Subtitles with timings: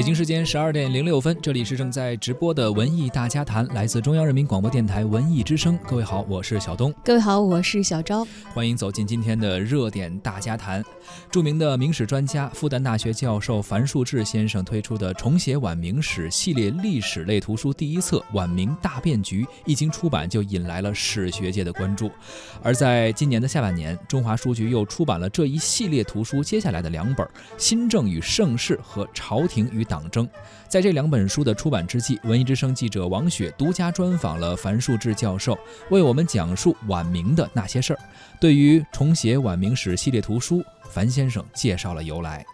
[0.00, 5.78] 北京时间十二点零六分，这里是正在直播的文艺大家谈，来自中央人民广播电台文艺之声。
[5.86, 6.90] 各位好，我是小东。
[7.04, 8.26] 各位好，我是小昭。
[8.54, 10.82] 欢迎走进今天的热点大家谈。
[11.30, 22.10] 著名的明史专家、复旦大学教授樊树志先生推出的《重写晚明史》系列历史类图书第一册《晚明大变局》一经出版，就引来了史学界的关注。
[22.62, 27.26] 而在今年的下半年，中华书局又出版了这一系列图书接下来的两本
[27.58, 30.24] 《新政与盛世》和《朝廷与党争》。
[30.68, 35.58] 在这两本书的出版之际，文艺之声记者王雪独家专访了樊树志教授，
[35.90, 37.98] 为我们讲述晚明的那些事儿。
[38.40, 42.46] 对于重写晚明史系列图书，樊先生介绍了由来。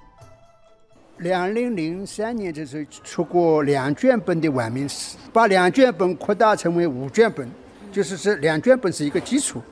[1.19, 7.49] 两零零三年的时候出过两卷本的晚明史，把两卷本扩大成为五卷本，
[7.93, 9.63] 就是说两卷本是一个基础。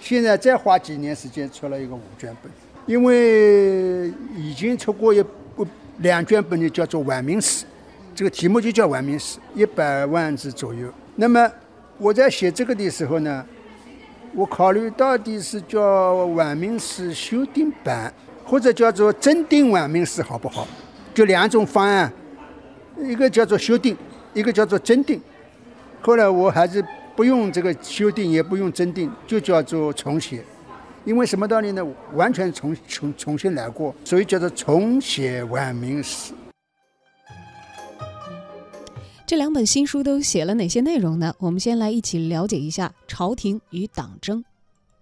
[0.00, 2.52] 现在再花几年时间出了一个五卷本，
[2.86, 5.24] 因为已经出过一
[6.02, 7.64] 两卷本的叫做《晚明史》，
[8.14, 10.92] 这个题目就叫《晚明史》，一百万字左右。
[11.16, 11.50] 那么
[11.96, 13.44] 我在写这个的时候呢，
[14.34, 15.80] 我考虑到底是叫
[16.26, 18.12] 《晚明史修订版》，
[18.48, 20.66] 或者叫做增订晚明史，好不好？
[21.14, 22.12] 就两种方案，
[22.98, 23.96] 一个叫做修订，
[24.34, 25.20] 一个叫做增订。
[26.00, 26.84] 后来我还是。
[27.14, 30.42] 不用这个修订，也不用增订，就叫做重写。
[31.04, 31.84] 因为什么道理呢？
[32.14, 36.32] 完全重重重新来过，所以叫做重写晚明史。
[39.26, 41.34] 这两本新书都写了哪些内容呢？
[41.38, 44.44] 我们先来一起了解一下朝廷与党争。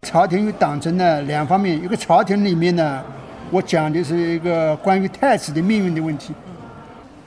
[0.03, 1.77] 朝廷与党争呢，两方面。
[1.83, 3.05] 一个朝廷里面呢，
[3.51, 6.33] 我讲的是一个关于太子的命运的问题。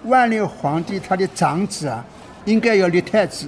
[0.06, 2.04] 万历皇帝他的长子啊，
[2.46, 3.48] 应该要立太子。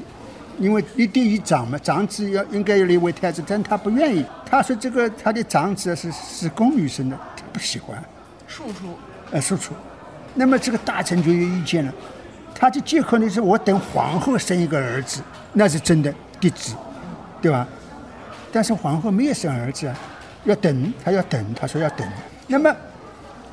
[0.60, 4.26] 因为一嫡于长嘛，长子要应该要立为太子，但他不愿意。
[4.46, 8.02] 他说这个他的长子是是宫女生的，他不喜欢。
[8.48, 8.98] 庶出。
[9.32, 9.74] 呃，庶出。
[10.34, 11.94] 那么这个大臣就有意见了，
[12.54, 15.22] 他的借口呢是我等皇后生一个儿子，
[15.54, 16.76] 那是真的嫡子，
[17.42, 17.68] 对吧？
[18.52, 19.98] 但是皇后没有生儿子啊，
[20.44, 22.08] 要等，他要等，他说要等。
[22.48, 22.74] 那么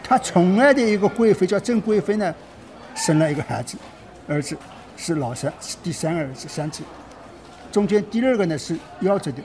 [0.02, 2.34] 他宠爱的一个贵妃叫郑贵妃呢，
[2.94, 3.76] 生了一个孩子，
[4.28, 4.56] 儿子。
[5.04, 6.84] 是老三，是第三个儿子，三子，
[7.72, 9.42] 中间第二个呢是夭折的。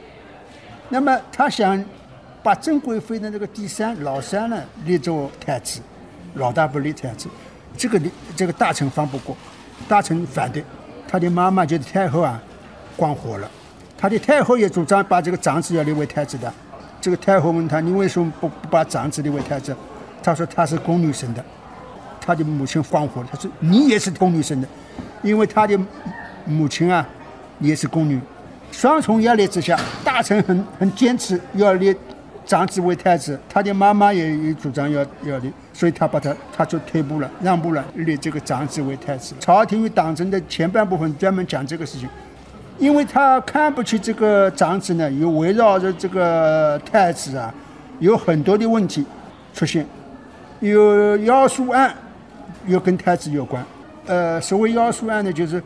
[0.87, 1.83] 那么他想
[2.43, 5.81] 把郑贵妃的那个第三老三呢立做太子，
[6.35, 7.27] 老大不立太子，
[7.75, 7.99] 这个
[8.35, 9.35] 这个大臣放不过，
[9.87, 10.63] 大臣反对，
[11.07, 12.39] 他的妈妈就是太后啊，
[12.95, 13.49] 光火了，
[13.97, 16.53] 他的太后也主张把这个长子要立为太子的。
[17.01, 19.75] 这个太后问他，你为什么不不把长子立为太子？
[20.21, 21.43] 他说他是宫女生的，
[22.27, 24.67] 他的母亲放火，他说你也是宫女生的。
[25.23, 25.79] 因为他的
[26.45, 27.07] 母亲啊
[27.59, 28.19] 也是宫女，
[28.71, 31.95] 双重压力之下，大臣很很坚持要立
[32.45, 39.33] 长子为太子，他的妈妈也也主张要要立，所以他把他他就退步了，让步了，立这个长子为太子。
[39.39, 42.07] 朝廷与党争的前半部分专门讲这个事情，
[42.77, 47.53] 因为他看不起这个长子呢，有围绕着这个太子啊，
[47.99, 49.03] 有很多的问题
[49.53, 49.85] 出现，
[50.59, 51.93] 有妖术案，
[52.67, 53.65] 又跟太子有关。
[54.05, 55.61] 呃，所谓妖术案呢，就是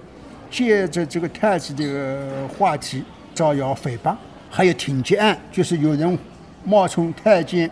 [0.49, 3.03] 借着这个太子的话题
[3.33, 4.15] 招摇诽谤；
[4.49, 6.17] 还有挺劫案，就是有人
[6.63, 7.69] 冒充太监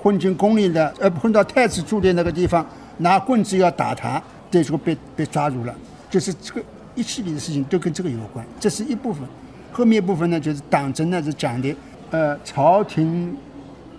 [0.00, 2.64] 混进宫里的，呃，混到太子住的那个地方，
[2.98, 5.74] 拿棍子要打他，这时候被被抓住了。
[6.08, 6.62] 就是这个
[6.94, 9.26] 一系列的事情都跟这个有关，这是一部分。
[9.72, 11.74] 后面一部分呢，就是党争呢，是讲的
[12.10, 13.36] 呃朝廷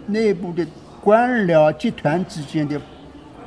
[0.07, 0.66] 内部的
[1.01, 2.79] 官僚集团之间的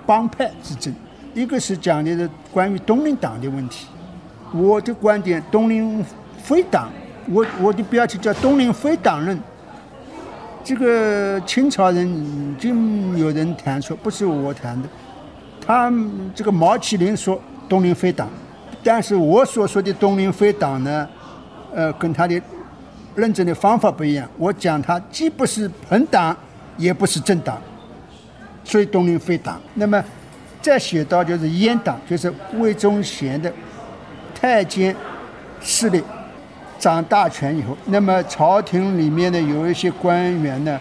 [0.06, 0.94] 帮派之争。
[1.34, 3.86] 一个是讲的是关于东林党的问题，
[4.52, 6.04] 我的观点，东林
[6.38, 6.88] 非党，
[7.28, 9.38] 我我的标题叫东林非党论。
[10.62, 14.88] 这个清朝人已经有人谈说，不是我谈的，
[15.60, 15.92] 他
[16.34, 17.38] 这个毛启林说
[17.68, 18.28] 东林非党，
[18.82, 21.06] 但是我所说的东林非党呢，
[21.74, 22.40] 呃，跟他的
[23.14, 24.26] 认证的方法不一样。
[24.38, 26.34] 我讲他既不是朋党，
[26.78, 27.60] 也不是政党，
[28.64, 29.60] 所以东林非党。
[29.74, 30.02] 那么。
[30.62, 33.52] 再写到就是阉党，就是魏忠贤的
[34.34, 34.96] 太监
[35.60, 36.02] 势力
[36.78, 40.80] 掌大权以后，那么朝廷里面呢有一些官员呢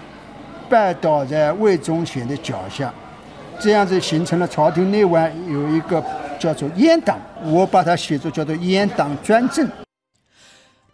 [0.69, 2.93] 拜倒在魏忠贤的脚下，
[3.59, 6.01] 这样子形成了朝廷内外有一个
[6.39, 9.69] 叫做阉党，我把它写作叫做阉党专政。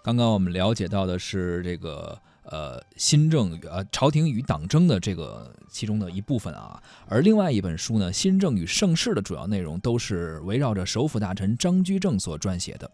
[0.02, 2.18] 刚刚我们了解到的是这个。
[2.52, 12.90] 呃，新政与呃朝廷与党争的这个其中的一部分啊，而另外一本书呢，《新政与盛世》的主要内容都是围绕着首辅大臣张居正所撰写的。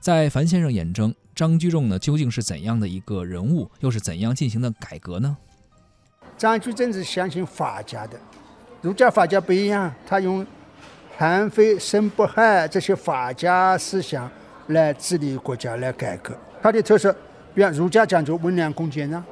[0.00, 5.36] 在樊先生眼中，张居正呢究竟是怎样的一个人物，又是怎样进行的改革呢？
[6.36, 8.18] 张居正是相信法家的，
[8.82, 10.46] 儒家法家不一样，他用
[11.16, 14.30] 韩非、申不害这些法家思想
[14.68, 16.34] 来治理国家、来改革。
[16.62, 17.14] 他的特色，
[17.54, 19.22] 比方儒家讲究温良恭俭让、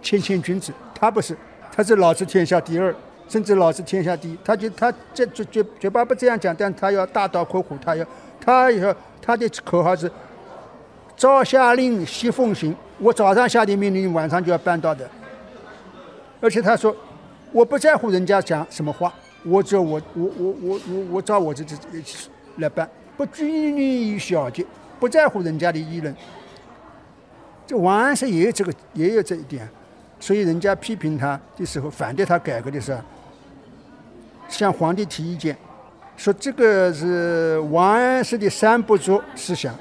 [0.00, 1.36] 谦谦君子，他不是，
[1.70, 2.94] 他是老子天下第二，
[3.28, 4.38] 甚至老子天下第一。
[4.44, 8.06] 他就他这这嘴嘴巴不这样讲，但他要大刀阔斧，他要
[8.40, 10.10] 他要他的口号是
[11.16, 12.74] 朝下令，夕奉行。
[12.98, 15.08] 我早上下的命令，晚上就要办到的。
[16.40, 16.94] 而且他说，
[17.52, 19.12] 我不在乎人家讲什么话，
[19.44, 21.76] 我只要我我我我我我照我这这
[22.58, 24.64] 来办，不拘泥于小节，
[25.00, 26.14] 不在乎人家的议论。
[27.66, 29.68] 这王安石也有这个也有这一点，
[30.20, 33.00] 所以人家批评他的时候，反对他改革的时候，
[34.48, 35.56] 向皇帝提意见，
[36.16, 39.74] 说这个是王安石的三不足思想。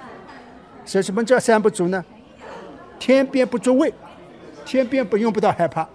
[0.85, 2.03] 说什么叫三不足呢？
[3.00, 3.94] 天变不足畏，
[4.65, 5.88] 天变不用不到害怕，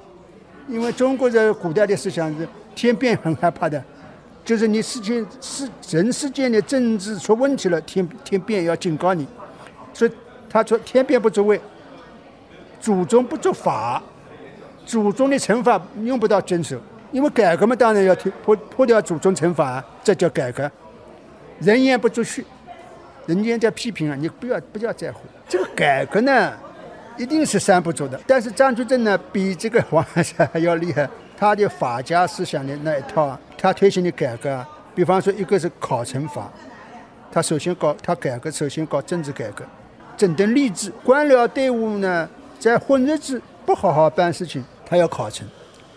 [0.66, 3.82] 因为中国的古代的思想是天变很害怕的，
[4.44, 9.26] 就是你事情世人世间的政治出问题了，天天变要警告你，
[9.92, 10.12] 所以
[10.48, 11.60] 他说天变不足畏，
[12.80, 14.02] 祖宗不作法，
[14.84, 16.76] 祖宗的惩罚用不到遵守，
[17.12, 18.14] 因为改革嘛，当然要
[18.44, 20.70] 破破掉祖宗惩罚，这叫改革。
[21.60, 22.44] 人言不足序，
[23.26, 26.52] 人家在批评啊，你不要不要在乎这个改革呢。
[27.16, 31.10] 一定是三不足的，但是张居正呢，比这个王安石还要厉害。
[31.36, 34.64] 他的法家思想的那一套，他推行的改革，
[34.94, 36.48] 比方说一个是考成法，
[37.32, 39.64] 他首先搞他改革，首先搞政治改革，
[40.16, 42.28] 整顿吏治，官僚队伍呢，
[42.58, 45.46] 在混日子不好好办事情，他要考成。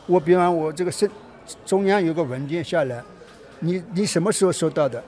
[0.06, 1.10] 我比方我这个是
[1.66, 3.02] 中央有个文件下来，
[3.60, 5.04] 你你什么时候收到的，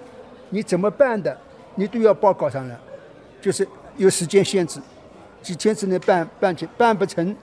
[0.50, 1.38] 你怎么办的，
[1.76, 2.78] 你都要报告上来，
[3.42, 3.68] 就是
[3.98, 4.80] 有时间限制。
[5.42, 7.36] 几天之内办办成，办不成，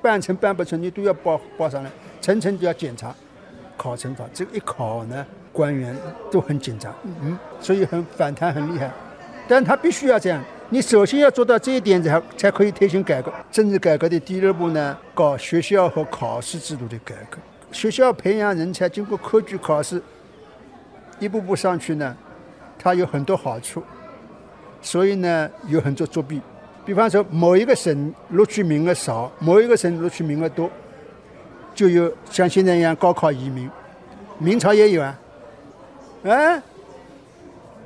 [0.00, 1.90] 办成办不成，你都要报报上来，
[2.20, 3.12] 层层都要检查，
[3.76, 4.24] 考成法。
[4.32, 5.96] 这个一考呢，官员
[6.30, 8.90] 都很紧张，嗯，所以很反弹很厉害。
[9.48, 10.40] 但他必须要这样，
[10.72, 13.32] 你首先要做到这一点才才可以推行改革。
[13.50, 17.38] 政治改革的第二步呢，搞学校和考试制度的改革。
[17.72, 20.00] 学校培养人才经过科举考试，
[21.18, 22.16] 一步步上去呢，
[22.78, 23.82] 它有很多好处，
[24.80, 26.40] 所以呢，有很多作弊。
[26.84, 30.70] 比方说，某一个省录取名额少，某一个省录取名额多，
[31.74, 33.68] 就有像现在一样高考移民。
[34.38, 35.18] 明朝也有啊，
[36.24, 36.62] 啊，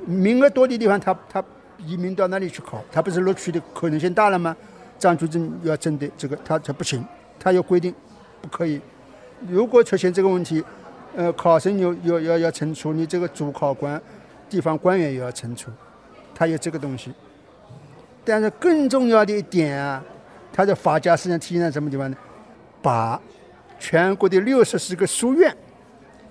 [0.05, 1.43] 名额多的地方，他他
[1.85, 4.55] 移民到那里去考，他不是录取的可能性大了吗？
[4.97, 7.05] 张居正要针对这个，他他不行，
[7.39, 7.93] 他有规定，
[8.41, 8.79] 不可以。
[9.47, 10.63] 如果出现这个问题，
[11.15, 14.01] 呃，考生有要要要惩处，你这个主考官、
[14.49, 15.69] 地方官员也要惩处，
[16.33, 17.13] 他有这个东西。
[18.23, 20.03] 但是更重要的一点啊，
[20.51, 22.17] 他的法家思想体现在什么地方呢？
[22.81, 23.21] 把
[23.77, 25.55] 全国的六十四个书院、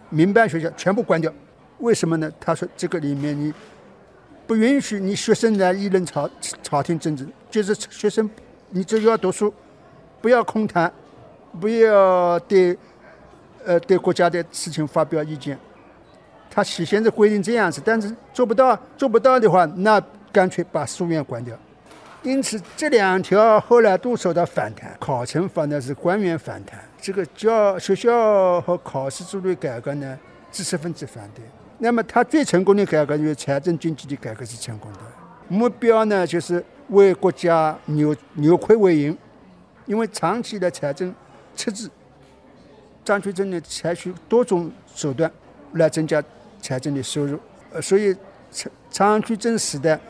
[0.09, 1.33] 民办学校全部关掉。
[1.79, 2.33] 为什么呢？
[2.41, 3.53] 他说这个里面你
[4.47, 6.29] 不允许你学生来议论朝
[6.63, 8.29] 朝廷政治，就是学生
[8.71, 9.53] 你只要读书，
[10.21, 10.93] 不要空谈，
[11.61, 12.77] 不要对
[13.65, 15.59] 呃对国家的事情发表意见。
[16.51, 20.01] 他起先是规定这样子，但是做不到，做不到的话，那
[20.31, 21.57] 干脆把书院关掉。
[22.23, 24.97] 因此，这两条后来都受到反弹。
[25.01, 30.19] 考成法呢是官员反弹，这个教学校和考试制度改革呢，
[30.53, 31.43] 知识分子反对。
[31.85, 34.99] 那么，他最成功的改革就是财政经济的改革是成功的。
[35.49, 39.15] 目标呢就是为国家扭扭亏为盈，
[39.85, 41.15] 因为长期的财政
[41.55, 41.91] 赤字，
[43.05, 45.31] 张居正呢采取多种手段
[45.75, 46.25] 来增加
[46.59, 47.39] 财政的收入。
[47.71, 48.17] 呃，所以
[48.51, 50.01] 张张居正时代。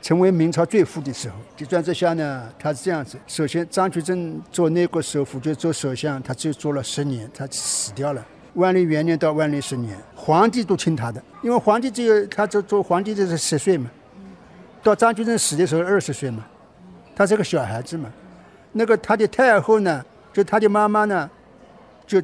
[0.00, 8.24] 成为明朝最富的时候，地转之下呢，他是这样子：首先，张居正做内阁首辅，就做首相，他只做了十年，他死掉了。
[8.58, 13.88] 万历元年到万历十年，皇帝都听他的，因为皇帝只有他做做皇帝就是十岁嘛，
[14.82, 16.44] 到张居正死的时候二十岁嘛，
[17.14, 18.10] 他是个小孩子嘛。
[18.72, 21.30] 那个他的太后呢，就他的妈妈呢，
[22.04, 22.20] 就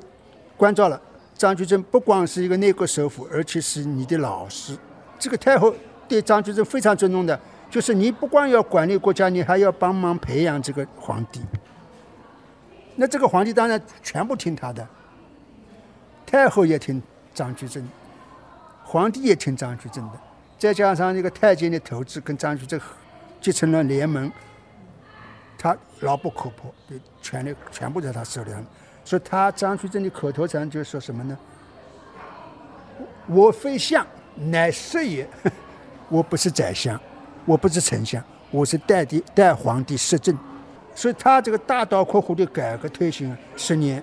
[0.57, 1.01] 关照了
[1.35, 4.77] 张居正，不光是一个内阁首辅，而且是你的老师。
[5.19, 5.73] 这个太后
[6.09, 7.39] 对张居正非常尊重的。
[7.71, 11.41] 就是你不光要管理国家，你还要帮忙培养这个皇帝。
[12.95, 14.87] 那这个皇帝当然全部听他的，
[16.27, 17.03] 太后也听
[17.33, 17.87] 张居正，
[18.85, 20.13] 皇帝也听张居正的，
[20.59, 22.81] 再加上这个太监的投资跟张居正
[23.41, 24.31] 结成了联盟，
[25.59, 28.51] 他牢不可破，对权力全部在他手里。
[29.05, 31.39] 所以他张居正的口头禅就是说什么呢？
[33.27, 35.29] 我非相，乃色也，
[36.09, 36.99] 我不是宰相。
[37.47, 40.35] 我不是丞相，我是代帝代皇帝摄政，
[40.95, 44.03] 所以他这个大刀阔斧的改革推行十年，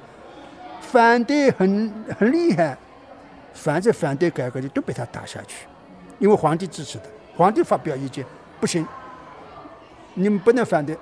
[0.92, 2.78] 反对很很厉害，
[3.54, 5.66] 凡是反对改革的都被他打下去，
[6.20, 7.06] 因为皇帝支持的，
[7.38, 8.26] 皇帝发表意见
[8.60, 8.86] 不行，
[10.14, 10.98] 你们不能反对，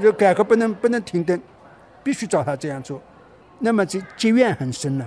[0.00, 1.40] 这改革不能不能停顿，
[2.02, 3.00] 必须照他这样做，
[3.60, 5.06] 那么这积怨很深了，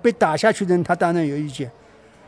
[0.00, 1.68] 被打下去的人他当然有意见，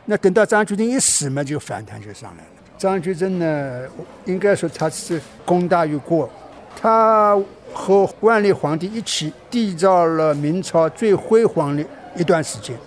[0.05, 2.49] 那等到张居正一死嘛，就反弹就上来了。
[2.77, 3.87] 张居正呢，
[4.25, 6.29] 应该说他是功大于过，
[6.79, 7.35] 他
[7.73, 11.83] 和万历皇帝一起缔造了明朝最辉煌的
[12.15, 12.77] 一段时间。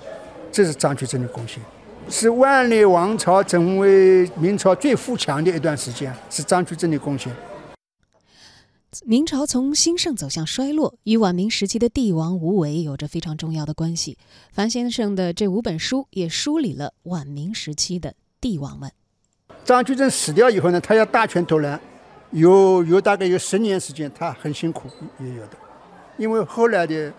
[0.52, 1.60] 这是张居正的贡献，
[2.08, 7.32] 是万历王朝成为明朝最富强的一段时间，是张居正的贡献。
[9.04, 14.18] 明朝从兴盛走向衰落，与晚明时期的帝王无为有着非常重要的关系。
[14.52, 18.90] 樊先生的这五本书也梳理了晚明时期的帝王们。
[19.64, 21.80] 张居正死掉以后呢，他要大权投篮，
[22.30, 25.52] 有有大概有十年时间，他很辛苦，也有的，
[26.16, 27.12] 因为后来的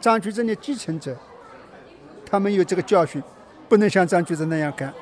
[0.00, 1.16] 张居正的继承者。
[2.30, 3.22] 他们有这个教训，
[3.70, 4.92] 不能像张居正那样干，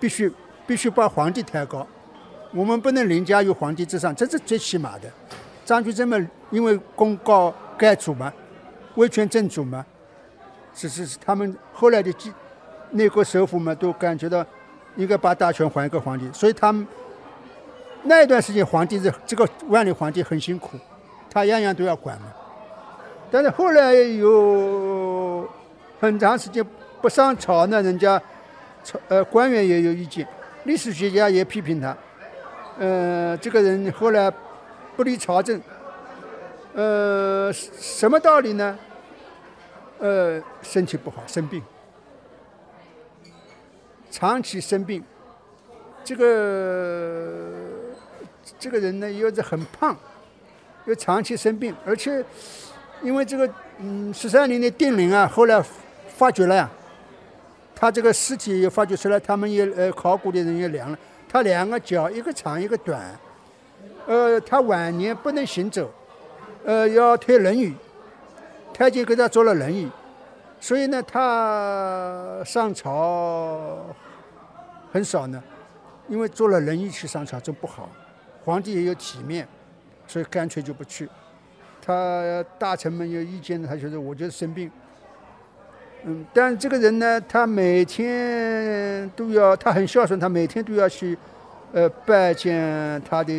[0.00, 0.32] 必须
[0.66, 1.86] 必须把皇帝抬高，
[2.54, 5.10] 我们不能凌驾于皇帝之上，这是最起码的。
[5.62, 6.16] 张居正嘛，
[6.48, 8.32] 因为功高盖主嘛，
[8.94, 9.84] 威权正主嘛，
[10.74, 12.10] 是是是，他们后来的
[12.92, 14.42] 内阁首辅嘛，都感觉到
[14.96, 16.86] 应该把大权还给皇帝，所以他们
[18.04, 20.78] 那一段时间，皇帝是这个万历皇帝很辛苦，
[21.28, 22.28] 他样样都要管嘛。
[23.30, 25.48] 但是后来有。
[26.00, 26.62] 很长时间
[27.00, 28.20] 不上朝呢，人家
[28.82, 30.28] 朝呃官员也有意见，
[30.64, 31.96] 历史学家也批评他，
[32.78, 34.30] 呃，这个人后来
[34.96, 35.58] 不理朝政，
[36.74, 38.78] 呃，什么道理呢？
[39.98, 41.62] 呃，身体不好，生病，
[44.10, 45.02] 长期生病，
[46.04, 47.50] 这个
[48.58, 49.96] 这个人呢又是很胖，
[50.86, 52.24] 又长期生病，而且
[53.02, 53.48] 因为这个
[53.78, 55.64] 嗯十三陵的定陵啊，后来。
[56.16, 56.70] 发觉了呀，
[57.74, 60.96] 他这个尸体也发掘出来，他们也呃考古的人也量了，
[61.28, 63.18] 他两个脚一个长一个短，
[64.06, 65.90] 呃，他晚年不能行走，
[66.64, 67.74] 呃，要推轮椅，
[68.72, 69.90] 太监给他做了轮椅，
[70.60, 73.76] 所以呢，他上朝
[74.92, 75.42] 很少呢，
[76.06, 77.90] 因为坐了轮椅去上朝这不好，
[78.44, 79.48] 皇帝也有体面，
[80.06, 81.08] 所以干脆就不去。
[81.80, 84.70] 他大臣们有意见，他觉得我就是生病。
[86.04, 91.16] 嗯，但这个人呢，他每天都要，他很孝顺，他每天都要去，
[91.72, 93.32] 呃，拜见他的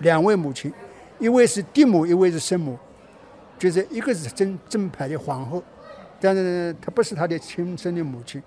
[0.00, 0.70] 两位母亲，
[1.18, 2.78] 一位是嫡母，一位是生母，
[3.58, 5.62] 就是一个是正正牌的皇后，
[6.20, 8.42] 但是他不是他的亲生的母亲，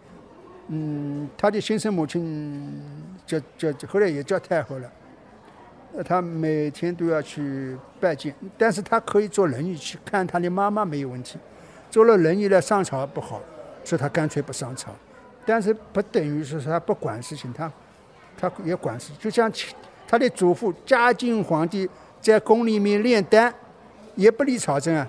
[0.67, 2.79] 嗯，他的亲生母亲
[3.25, 4.91] 叫叫后来也叫太后了，
[6.05, 11.37] 他每天都要去拜见，但是他可以坐轮椅去看他的妈妈没有问题。
[11.91, 13.39] 坐了轮椅来上朝不好，
[13.83, 14.91] 所以他干脆不上朝。
[15.45, 17.71] 但是不等于是他不管事情，他
[18.37, 19.11] 他也管事。
[19.19, 19.51] 就像
[20.07, 21.87] 他的祖父嘉靖皇帝
[22.21, 23.53] 在宫里面炼丹，
[24.15, 25.07] 也不理朝政啊，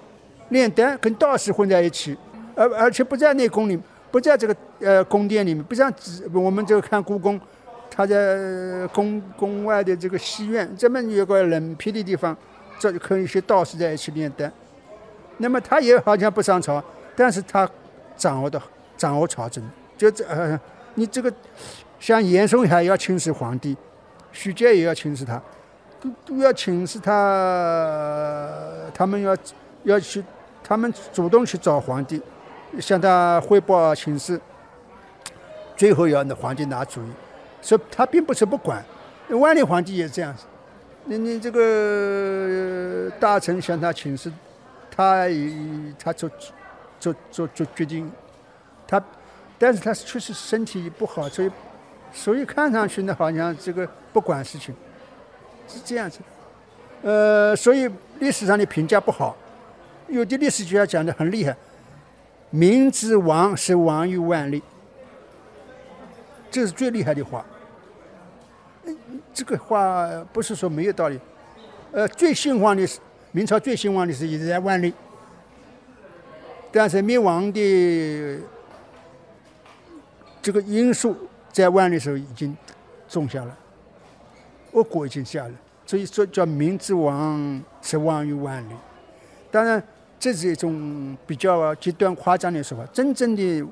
[0.51, 2.17] 炼丹跟道士混在一起，
[2.55, 3.79] 而而且不在内宫里，
[4.11, 5.93] 不在这个呃宫殿里面，不像
[6.33, 7.41] 我们这个看故宫，
[7.95, 12.37] 他在宫宫外的这个西院，这么有个冷僻的地方，
[12.77, 14.53] 这可以些道士在一起炼丹。
[15.39, 16.83] 那么他也好像不上朝，
[17.15, 17.69] 但是他
[18.17, 18.61] 掌握的
[18.97, 19.63] 掌握朝政，
[19.97, 20.59] 就这呃，
[20.95, 21.33] 你这个
[22.01, 23.77] 像严嵩还要请示皇帝，
[24.33, 25.41] 徐阶也要请示他，
[26.01, 27.13] 都都要请示他，
[28.93, 29.37] 他们要
[29.85, 30.25] 要去，
[30.63, 32.21] 他们主动去找皇帝，
[32.81, 34.41] 向他汇报请示，
[35.77, 37.07] 最后要那皇帝拿主意，
[37.65, 38.85] 说他并不是不管，
[39.31, 40.45] 万历皇帝也这样子，
[41.07, 44.31] 你你这个大臣向他请示。
[44.97, 45.27] 他
[45.99, 46.31] 他做
[47.01, 48.09] 做做做决定，
[48.87, 49.03] 他，
[49.59, 51.51] 但是他确实身体不好，所以
[52.13, 54.73] 所以看上去呢，好像这个不管事情，
[55.67, 56.21] 是这样子。
[57.03, 57.91] 呃，所以
[58.21, 59.37] 历史上的评价不好，
[60.07, 61.57] 有的历史学家讲的很厉害，
[62.51, 64.63] 明之亡是亡于万历，
[66.53, 67.45] 这是最厉害的话。
[69.33, 71.19] 这个话不是说没有道理，
[71.93, 72.99] 呃，最兴旺的是。
[73.37, 74.95] 明朝最兴旺的是一直在万历，
[76.71, 78.39] 但是灭亡的
[80.41, 81.17] 这个因素
[81.51, 82.57] 在万历时候已经
[83.09, 83.59] 种下了，
[84.71, 88.75] 恶果已经下了，所以说叫明之亡是亡于万历。
[89.51, 89.83] 当然，
[90.21, 92.87] 这是一种比较极端夸张的说法。
[92.93, 93.67] 真正的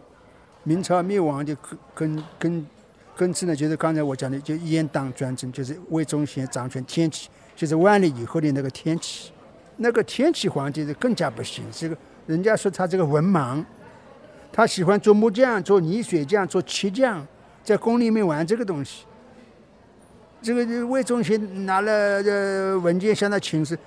[0.65, 1.57] 明朝灭亡的
[1.95, 2.67] 根根
[3.17, 9.31] 根根子呢，就是刚才我讲的，就阉党专政，就是魏忠贤掌权天启，就是万历以后的那个天启。
[9.77, 13.65] 那个天启皇帝是更加不行，这个人家说他这个文盲，
[14.53, 17.27] 他喜欢做木匠、做泥水匠、做漆匠，
[17.65, 19.05] 在宫里面玩这个东西。
[20.43, 23.79] 这个魏忠贤拿了呃文件向他请示，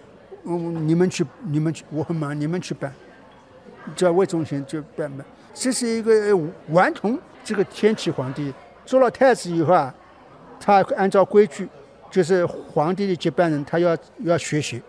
[0.43, 2.93] 嗯，你们去，你们去，我很忙，你们去办。
[3.95, 5.25] 叫魏忠贤就办办。
[5.53, 6.35] 这是一个
[6.69, 8.53] 顽童，这个天启皇帝
[8.85, 9.93] 做了太子以后啊，
[10.59, 11.67] 他按照规矩，
[12.11, 14.81] 就是皇帝的接班人，他要要学习，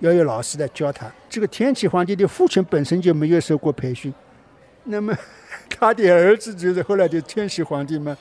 [0.00, 1.10] 要有老师来教他。
[1.28, 4.12] 这个天启皇帝的父亲本身就没有受过培训，
[4.84, 5.16] 那么
[5.70, 8.16] 他的儿子就是后来的天启皇帝嘛，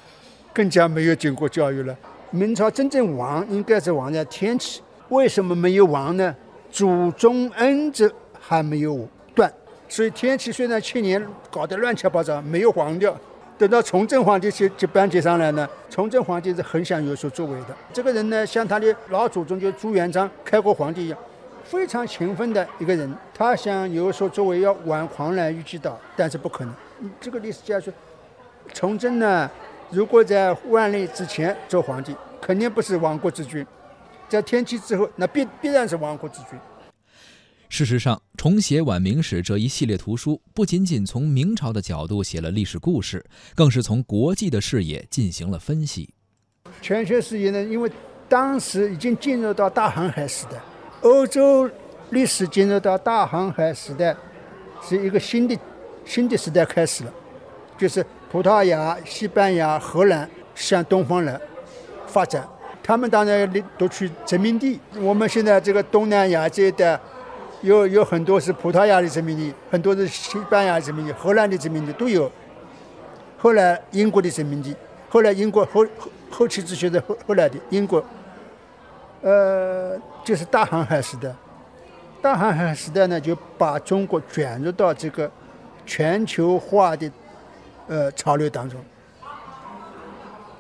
[0.53, 1.97] 更加没有经过教育了。
[2.29, 6.35] 明朝真正亡应该是亡在天启，为什么没有亡呢？
[6.69, 9.51] 祖宗恩泽还没有断，
[9.87, 13.17] 所以天启虽然七年搞得乱七八糟，没有黄掉。
[13.57, 17.75] 等到崇祯皇帝接接班接上来呢，崇祯皇帝是很想有所作为的。
[17.91, 21.17] 这个人呢，像他的老祖宗就朱元璋，开国皇帝一样，
[21.63, 23.11] 非常勤奋的一个人。
[23.33, 26.73] 他想有所作为，要挽狂澜于既倒，但是不可能。
[27.19, 27.91] 这个历史家说，
[28.73, 29.49] 崇祯呢？
[29.89, 33.65] 如果在万历之前做皇帝，肯定不是亡国之君；
[34.29, 36.59] 在天启之后，那必必然是亡国之君。
[37.69, 46.09] 事实上，重写晚明史这一系列图书，不仅仅从明朝的角度写了历史故事，更是从国际的视野进行了分析。
[46.81, 47.63] 全球视野呢？
[47.63, 47.91] 因为
[48.29, 50.57] 当时已经进入到大航海时代，
[51.01, 51.69] 欧洲
[52.11, 54.15] 历史进入到大航海时代，
[54.81, 55.57] 是一个新的
[56.05, 57.13] 新的时代开始了，
[57.77, 58.05] 就是。
[58.29, 61.39] 葡萄牙、西班牙、荷兰向东方来
[62.07, 62.45] 发展，
[62.83, 64.77] 他们当然要夺取殖民地。
[64.99, 66.99] 我们现在这个东南亚这一带，
[67.61, 72.31] 有有很多是葡萄牙的殖民地，很多是西班牙殖民地、荷兰的殖民地都有。
[73.37, 74.75] 后来英国的殖民地，
[75.09, 75.85] 后来英国后
[76.29, 78.03] 后期只学的后后来的英国，
[79.21, 81.33] 呃，就是大航海时代。
[82.21, 85.29] 大航海时代呢，就把中国卷入到这个
[85.85, 87.09] 全球化的。
[87.89, 88.77] 呃，潮流当中，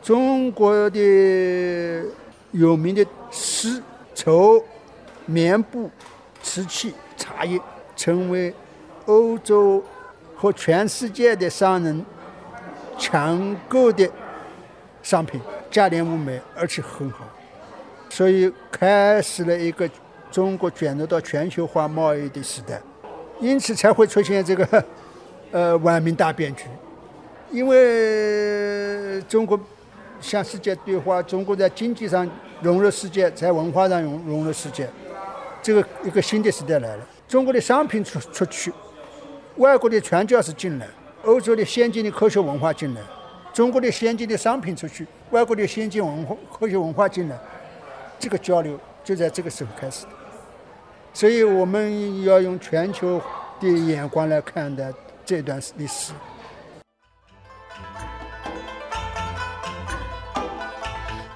[0.01, 2.05] 中国的
[2.51, 3.83] 有名的丝
[4.15, 4.63] 绸、
[5.25, 5.91] 棉布、
[6.47, 7.59] 瓷器、茶叶，
[7.93, 8.53] 成为
[9.05, 9.83] 欧洲
[10.33, 12.05] 和全世界的商人
[12.97, 14.09] 抢购的
[15.03, 17.25] 商品，价廉物美，而且很好，
[18.09, 19.89] 所以开始了一个
[20.31, 22.81] 中国卷入到全球化贸易的时代，
[23.41, 24.85] 因此才会出现这个
[25.51, 26.63] 呃晚明大变局。
[27.51, 29.59] 因为中国
[30.21, 32.25] 向世界对话，中国在经济上
[32.61, 34.89] 融入世界，在文化上融融入世界，
[35.67, 37.05] 这个一个新的时代来了。
[37.27, 38.71] 中国的商品出出去，
[39.57, 40.87] 外国的传教士进来，
[41.25, 43.01] 欧洲的先进的科学文化进来，
[43.53, 47.37] 中国的先进的商品出去，外国的先进文化科学文化进来，
[48.17, 50.11] 这个交流就在这个时候开始的。
[51.13, 53.21] 所以我们要用全球
[53.59, 54.89] 的眼光来看待
[55.25, 56.13] 这段历史。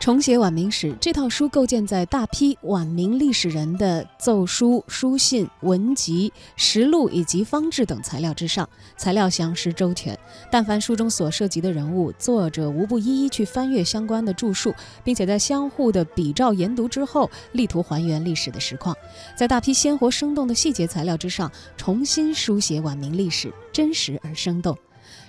[0.01, 10.17] 重写晚明史这套书构建在大批晚明历史人的奏书、书信、文集、实录以及方志等材料之上，材料详实周全。
[10.51, 18.97] 但凡书中所涉及的人物，作者无不一一去翻阅相关的著述，并且在相互的比照研读之后，力图还原历史的实况，
[19.37, 24.75] 在大批鲜活生动的细节材料之上，重新书写晚明历史，真实而生动。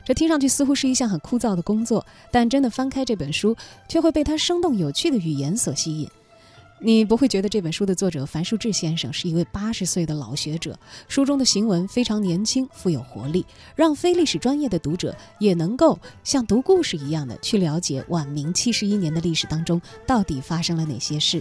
[0.05, 3.57] 这听上去似乎是一项很枯燥的工作，但真的翻开这本书，
[3.89, 6.09] 却会被它生动有趣的语言所吸引。
[6.85, 21.41] 你不会觉得这本书的作者樊树志先生是一位八十岁的老学者，书中的行文非常年轻，富有活力，让非历史专业的读者也能够像读故事一样的去了解晚明七十一年的历史当中到底发生了哪些事。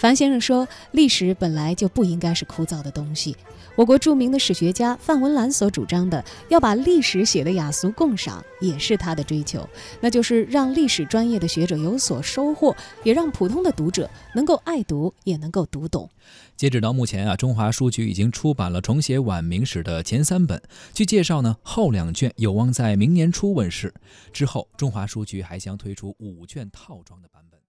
[0.00, 3.36] 樊先生说：“历史本来就不应该是枯燥的东西。
[3.76, 9.68] 我国著名的史学家范文澜所主张的，要把历史写得雅俗共赏，也是他的追求。
[10.00, 16.08] 那就是让历史专业的学者有所收获，也让普通的读者能够爱读，也能够读懂。”
[16.56, 20.62] 截止到目前啊，中华书局已经出版了重写晚明史的前三本。
[20.94, 23.92] 据介绍呢，后两卷有望在明年初问世。
[24.32, 27.59] 之后，中华书局还将推出五卷套装的版本。